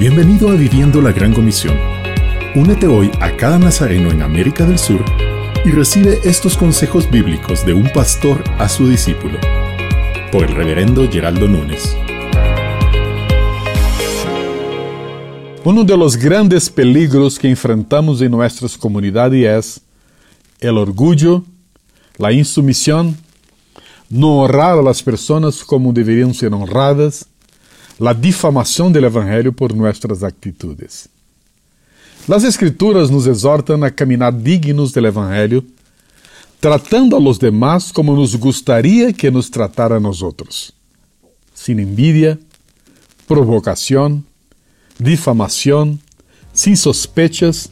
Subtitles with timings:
[0.00, 1.76] Bienvenido a Viviendo la Gran Comisión.
[2.54, 5.04] Únete hoy a cada nazareno en América del Sur
[5.62, 9.38] y recibe estos consejos bíblicos de un pastor a su discípulo.
[10.32, 11.94] Por el reverendo Geraldo Núñez.
[15.64, 19.82] Uno de los grandes peligros que enfrentamos en nuestras comunidades es
[20.60, 21.44] el orgullo,
[22.16, 23.18] la insumisión,
[24.08, 27.26] no honrar a las personas como deberían ser honradas,
[28.00, 31.06] la difamação del Evangelho por nuestras actitudes.
[32.26, 35.62] Las Escrituras nos exortam a caminhar dignos del Evangelho,
[36.60, 40.72] tratando a los demás como nos gustaría que nos tratara a nosotros,
[41.54, 42.38] sin envidia,
[43.28, 44.22] provocação,
[44.98, 45.98] difamação,
[46.54, 47.70] sem sospechas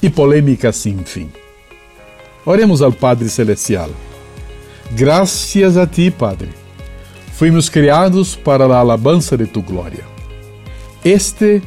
[0.00, 1.28] e polêmicas sem fim.
[2.44, 3.90] Oremos ao Padre Celestial.
[4.92, 6.65] Graças a Ti, Padre
[7.36, 10.04] fuimos criados para a alabança de tu glória.
[11.04, 11.62] Este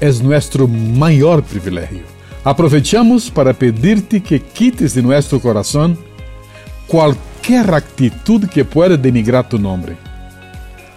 [0.00, 2.02] é nosso maior privilégio.
[2.44, 5.96] Aproveitamos para pedir-te que quites de nosso coração
[6.88, 9.96] qualquer atitude que pueda denigrar tu nome.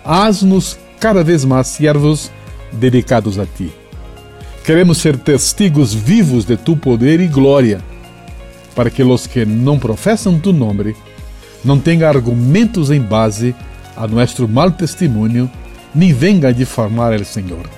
[0.03, 2.31] Haz-nos cada vez mais servos
[2.71, 3.71] dedicados a ti.
[4.65, 7.79] Queremos ser testigos vivos de tu poder e glória,
[8.75, 10.95] para que os que não professam tu nome
[11.63, 13.55] não tenham argumentos em base
[13.97, 15.49] a nuestro mal testimonio,
[15.93, 17.69] ni venga a difamar el Señor.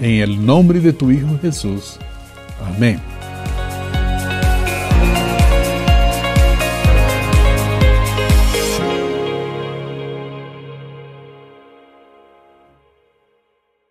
[0.00, 0.44] En el
[0.80, 1.98] de tu Hijo Jesús.
[2.74, 3.00] Amén.